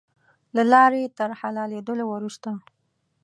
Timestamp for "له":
0.55-0.63